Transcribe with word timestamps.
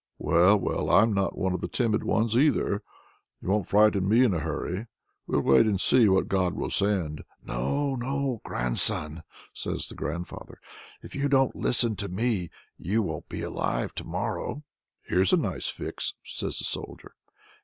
"Well, 0.17 0.57
well! 0.57 0.89
I'm 0.89 1.13
not 1.13 1.37
one 1.37 1.53
of 1.53 1.61
the 1.61 1.67
timid 1.67 2.03
ones, 2.03 2.35
either! 2.35 2.81
You 3.39 3.49
won't 3.49 3.67
frighten 3.67 4.09
me 4.09 4.23
in 4.23 4.33
a 4.33 4.39
hurry. 4.39 4.87
We'll 5.27 5.41
wait 5.41 5.67
and 5.67 5.79
see 5.79 6.09
what 6.09 6.27
God 6.27 6.55
will 6.55 6.71
send." 6.71 7.23
"No, 7.43 7.93
no, 7.95 8.41
grandson!" 8.43 9.21
says 9.53 9.89
the 9.89 9.93
grandfather. 9.95 10.59
"If 11.03 11.13
you 11.13 11.29
don't 11.29 11.55
listen 11.55 11.95
to 11.97 12.07
me, 12.09 12.49
you 12.79 13.03
won't 13.03 13.29
be 13.29 13.43
alive 13.43 13.93
to 13.93 14.03
morrow!" 14.03 14.63
"Here's 15.03 15.33
a 15.33 15.37
nice 15.37 15.69
fix!" 15.69 16.15
says 16.23 16.57
the 16.57 16.63
Soldier. 16.65 17.13